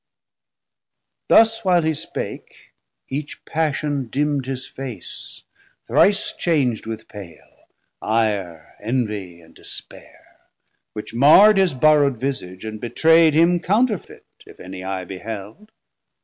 Thus 1.27 1.63
while 1.63 1.83
he 1.83 1.93
spake, 1.93 2.73
each 3.07 3.45
passion 3.45 4.07
dimm'd 4.07 4.47
his 4.47 4.65
face 4.65 5.43
Thrice 5.85 6.33
chang'd 6.33 6.87
with 6.87 7.07
pale, 7.07 7.65
ire, 8.01 8.77
envie 8.79 9.41
and 9.41 9.53
despair, 9.53 10.39
Which 10.93 11.13
marrd 11.13 11.57
his 11.57 11.75
borrow'd 11.75 12.17
visage, 12.17 12.65
and 12.65 12.81
betraid 12.81 13.35
Him 13.35 13.59
counterfet, 13.59 14.25
if 14.47 14.59
any 14.59 14.83
eye 14.83 15.05
beheld. 15.05 15.71